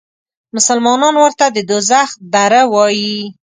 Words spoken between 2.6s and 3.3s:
وایي.